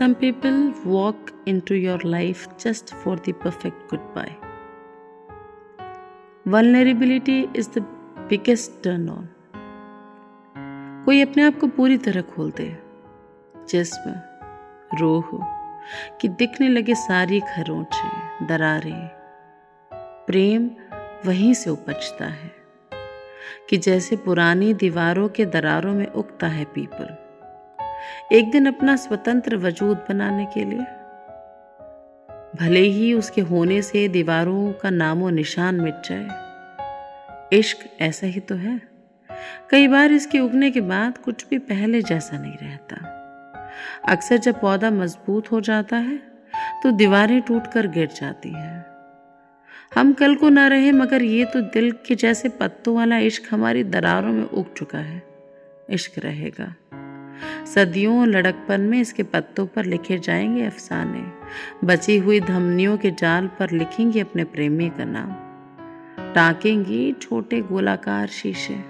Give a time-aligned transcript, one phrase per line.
[0.00, 4.34] some people walk into your life just for the perfect goodbye.
[6.46, 7.84] Vulnerability is the
[8.30, 9.28] biggest turn on.
[11.04, 12.68] कोई अपने आप को पूरी तरह खोल दे
[13.70, 14.14] जिस्म
[15.00, 15.30] रूह
[16.20, 19.06] कि दिखने लगे सारी खरोंचे दरारें
[20.26, 20.70] प्रेम
[21.26, 22.52] वहीं से उपजता है
[23.70, 27.16] कि जैसे पुरानी दीवारों के दरारों में उगता है पीपल
[28.32, 30.86] एक दिन अपना स्वतंत्र वजूद बनाने के लिए।
[32.60, 38.54] भले ही उसके होने से दीवारों का नामो निशान मिट जाए। इश्क ऐसा ही तो
[38.54, 38.80] है।
[39.70, 42.96] कई बार इसके उगने के बाद कुछ भी पहले जैसा नहीं रहता।
[44.08, 46.16] अक्सर जब पौधा मज़बूत हो जाता है
[46.82, 48.86] तो दीवारें टूटकर गिर जाती हैं।
[49.94, 53.84] हम कल को ना रहे, मगर ये तो दिल के जैसे पत्तों वाला इश्क हमारी
[53.84, 55.22] दरारों में उग चुका है।
[55.90, 56.74] इश्क रहेगा।
[57.74, 61.22] सदियों लड़कपन में इसके पत्तों पर लिखे जाएँगे अफसाने।
[61.86, 65.32] बची हुई धमनियों के जाल पर लिखेंगे अपने प्रेमी का नाम।
[66.34, 68.80] टाकेंगी छोटे गोलाकार शीशे।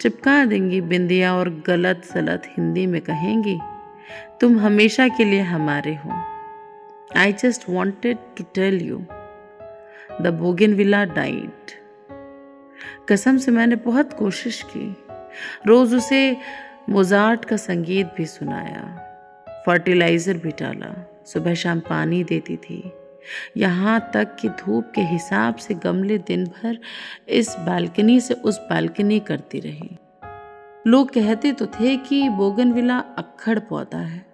[0.00, 3.58] चिपका देंगी बिंदिया और गलत सलत हिंदी में कहेंगी,
[4.40, 6.10] तुम हमेशा के लिए हमारे हो।
[7.16, 8.98] I just wanted to tell you
[10.22, 10.38] the
[10.74, 11.72] bougainvillea died
[13.08, 14.96] कसम से मैंने बहुत कोशिश की।
[15.66, 16.36] रोज उसे
[16.88, 18.82] मोजार्ट का संगीत भी सुनाया।
[19.66, 20.94] फर्टिलाइज़र भी डाला।
[21.26, 22.92] सुबह शाम पानी देती थी।
[23.56, 26.78] यहाँ तक कि धूप के हिसाब से गमले दिन भर
[27.28, 29.96] इस बालकनी से उस बालकनी करती रही।
[30.86, 34.26] लोग कहते तो थे कि बोगनविला अक्खड़ पौधा है।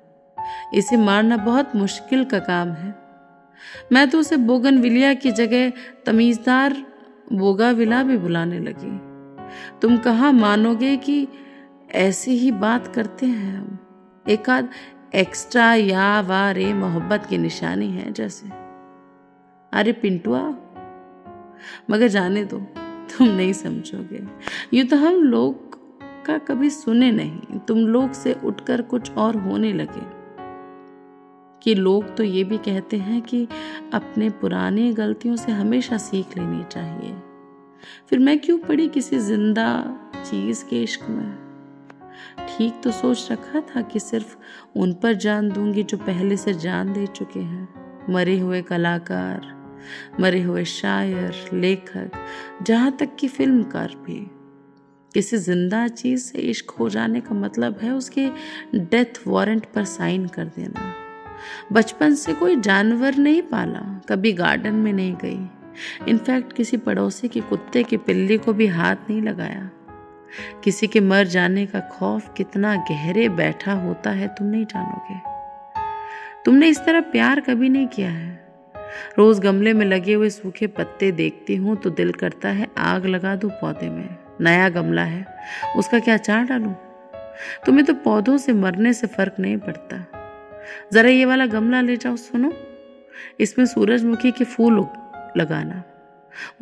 [0.75, 2.95] इसे मारना बहुत मुश्किल का काम है।
[3.93, 5.73] मैं तो उसे बोगनविलिया की जगह
[6.07, 6.77] तमीज़दार
[7.33, 8.99] बोगाविला भी बुलाने लगी।
[9.81, 11.27] तुम कहाँ मानोगे कि
[11.95, 13.79] ऐसी ही बात करते हैं हम।
[14.29, 14.69] एक आध
[15.15, 18.49] एक्स्ट्रा या वा रे मोहब्बत की निशानी है जैसे।
[19.73, 20.55] अरे पिंटुआ
[21.91, 24.25] मगर जाने दो, तुम नहीं समझोगे।
[24.75, 25.79] यूँ तो हम लोग
[26.25, 30.25] का कभी सुने नहीं। तुम लोग से उठकर कुछ और होने लगे।
[31.63, 33.49] कि लोग तो ये भी कहते हैं कि
[33.95, 37.17] अपने पुराने गलतियों से हमेशा सीख लेनी चाहिए।
[38.11, 41.44] फिर मैं क्यों पड़ी किसी ज़िंदा चीज़ के इश्क में?
[42.39, 44.37] ठीक तो सोच रखा था कि सिर्फ़
[44.77, 47.69] उन पर जान दूँगी जो पहले से जान दे चुके हैं।
[48.11, 49.53] मरे हुए कलाकार,
[50.21, 52.11] मरे हुए शायर, लेखक,
[52.63, 54.31] जहाँ तक कि फिल्मकार भी।
[55.15, 58.29] किसी ज़िंदा चीज़ से इश्क हो जाने का मतलब है उसके
[58.77, 60.93] डेथ वारंट पर साइन कर देना।
[61.73, 67.41] बचपन से कोई जानवर नहीं पाला, कभी गार्डन में नहीं गई। इनफैक्ट किसी पड़ोसी के
[67.41, 69.71] कुत्ते के पिल्ली को भी हाथ नहीं लगाया।
[70.65, 75.21] किसी के मर जाने का खौफ कितना गहरे बैठा होता है, तुम नहीं जानोगे।
[76.45, 78.33] तुमने इस तरह प्यार कभी नहीं किया है।
[79.19, 83.37] रोज गमले में लगे हुए सूखे पत्ते देखती हूँ तो दिल करता है, आग लगा
[83.37, 84.09] दू पौधे में।
[84.41, 85.25] नया गमला है,
[85.77, 86.75] उसका क्या चार डालू?
[87.67, 90.05] तुम्हें तो पौधों से मरने से फ़र्क नहीं पड़ता।
[90.93, 92.53] जरा ये वाला गमला ले जाओ, सुनो।
[93.41, 94.87] इसमें सूरजमुखी के फूल
[95.37, 95.83] लगाना।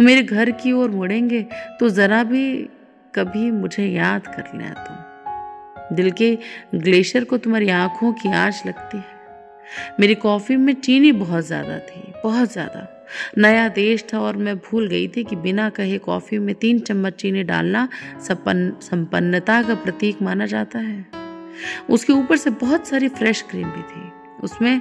[0.00, 1.42] मेरे घर की ओर मुड़ेंगे
[1.80, 2.68] तो जरा भी
[3.14, 6.36] कभी मुझे याद कर लिया तुम। दिल के
[6.74, 9.20] ग्लेशियर को तुम्हारी आँखों की आँच लगती है।
[10.00, 12.88] मेरी कॉफ़ी में चीनी बहुत ज़्यादा थी, बहुत ज़्यादा।
[13.38, 17.14] नया देश था और मैं भूल गई थी कि बिना कहे कॉफ़ी में तीन चम्मच
[17.14, 17.88] चीनी डालना
[18.20, 21.04] संपन्नता का प्रतीक माना जाता है।
[21.90, 24.10] उसके ऊपर से बहुत सारी फ्रेश क्रीम भी थी।
[24.42, 24.80] उसमें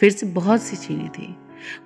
[0.00, 1.34] फिर से बहुत सी चीनी थी।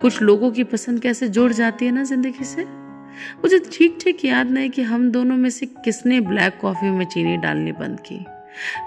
[0.01, 2.84] कुछ लोगों की पसंद कैसे जुड़ जाती है ना ज़िंदगी से?
[3.17, 7.37] मुझे ठीक ठीक याद नहीं कि हम दोनों में से किसने ब्लैक कॉफ़ी में चीनी
[7.37, 8.27] डालनी बंद की।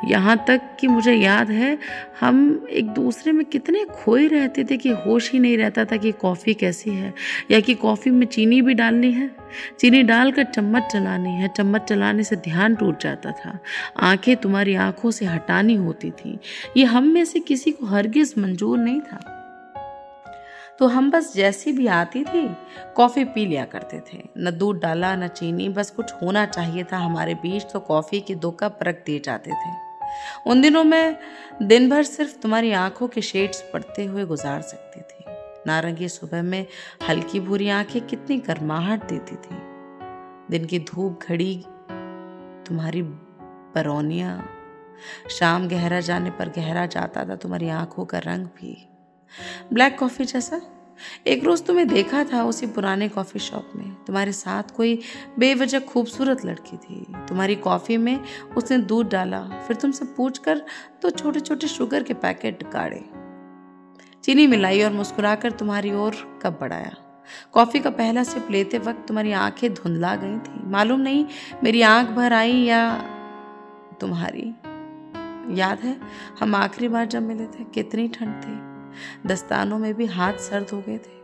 [0.06, 1.78] यहाँ तक कि मुझे याद है,
[2.20, 6.12] हम एक दूसरे में कितने खोए रहते थे कि होश ही नहीं रहता था कि
[6.12, 7.14] कॉफ़ी कैसी है
[7.52, 9.32] या कि कॉफ़ी में चीनी भी डालनी है।
[9.80, 13.60] चीनी डालकर चम्मच चलानी है, चम्मच चलाने से ध्यान टूट जाता था।
[14.00, 16.40] आँखें तुम्हारी आँखों से हटानी होती थी।
[16.78, 19.37] ये हम में से किसी को हरगिज मंजूर नहीं था।
[20.80, 22.56] तो हम बस जैसी भी आती थी,
[22.96, 26.98] कॉफ़ी पी लिया करते थे। न दूध डाला, न चीनी, बस कुछ होना चाहिए था
[26.98, 29.76] हमारे बीच तो कॉफ़ी के दो कप रख दिए जाते थे।
[30.48, 31.18] उन दिनों में
[31.64, 35.24] दिन भर सिर्फ़ तुम्हारी आँखों के शेड्स पड़ते हुए गुजार सकती थी।
[35.68, 36.66] नारंगी सुबह में
[37.10, 39.58] हल्की भूरी आँखें कितनी गर्माहट देती थी।
[40.50, 41.66] दिन की धूप घड़ी,
[42.68, 43.02] तुम्हारी
[43.76, 44.44] बरौनिया,
[45.30, 48.90] शाम गहरा जाने पर गहरा जाता था, तुम्हारी आँखों का रंग भी।
[49.74, 50.62] ब्लैक कॉफ़ी जैसा?
[51.28, 55.00] एक रोज तुम्हें देखा था उसी पुराने कॉफ़ी शॉप में। तुम्हारे साथ कोई
[55.40, 58.20] बेवजह खूबसूरत लड़की थी। तुम्हारी कॉफ़ी में
[58.58, 60.62] उसने दूध डाला, फिर तुमसे पूछ कर
[61.02, 63.04] तो छोटे छोटे शुगर के पैकेट गाड़े।
[64.24, 66.96] चीनी मिलाई और मुस्कुराकर तुम्हारी ओर कब बढ़ाया।
[67.54, 71.26] कॉफ़ी का पहला सिप लेते वक्त तुम्हारी आँखें धुंधला गई थी। मालूम नहीं
[71.64, 72.98] मेरी आँख भर आई या
[74.02, 74.54] तुम्हारी।
[75.60, 75.98] याद है,
[76.40, 78.77] हम आखिरी बार जब मिले थे, कितनी ठंड थी।
[79.26, 81.18] दस्तानों में भी हाथ सर्द हो गए थे।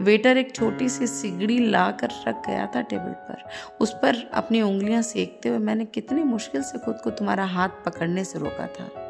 [0.00, 3.48] वेटर एक छोटी सी सिगड़ी ला कर रख गया था टेबल पर।
[3.80, 8.24] उस पर अपनी उंगलियाँ सेकते हुए मैंने कितनी मुश्किल से खुद को तुम्हारा हाथ पकड़ने
[8.24, 9.00] से रोका था।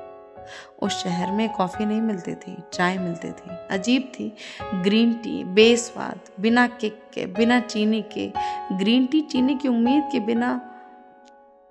[0.83, 4.37] उस शहर में कॉफ़ी नहीं मिलती थी, चाय मिलती थी। अजीब थी।
[4.75, 8.33] ग्रीन टी, बेस्वाद, बिना किक के, बिना चीनी के,
[8.73, 10.71] ग्रीन टी चीनी की उम्मीद के बिना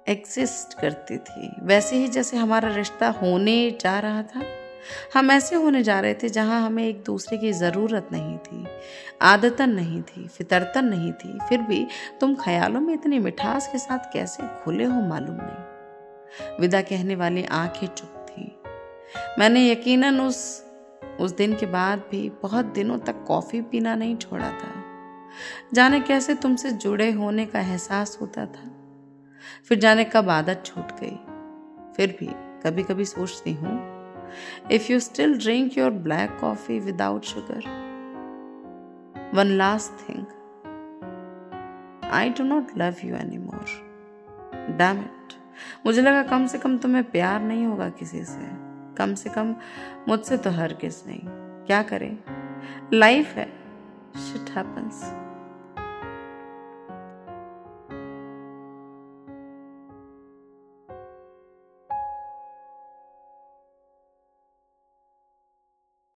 [0.07, 4.41] एग्जिस्ट करती थी। वैसे ही जैसे हमारा रिश्ता होने जा रहा था।
[5.13, 8.65] हम ऐसे होने जा रहे थे जहाँ हमें एक दूसरे की ज़रूरत नहीं थी,
[9.21, 11.87] आदतन नहीं थी, फितरतन नहीं थी। फिर भी
[12.19, 17.43] तुम ख्यालों में इतनी मिठास के साथ कैसे खुले हो मालूम नहीं। विदा कहने वाली
[17.43, 18.55] आँखें चुप थी।
[19.39, 20.65] मैंने यकीनन उस
[21.19, 24.83] उस दिन के बाद भी बहुत दिनों तक कॉफ़ी पीना नहीं छोड़ा था।
[25.73, 28.71] जाने कैसे तुमसे जुड़े होने का एहसास होता था।
[29.65, 31.15] फिर जाने कब आदत छूट गई।
[31.97, 32.27] फिर भी
[32.63, 33.92] कभी कभी सोचती हूँ
[34.91, 37.83] you still drink your black coffee without sugar
[39.35, 40.25] one last thing
[42.11, 43.93] I do not love you any more
[44.77, 45.33] damn it
[45.85, 49.55] मुझे लगा कम से कम तुम्हें प्यार नहीं होगा किसी से। कम से कम
[50.07, 51.19] मुझसे तो हर किस नहीं।
[51.65, 52.17] क्या करें?
[52.93, 53.45] लाइफ है।
[54.17, 55.22] Shit happens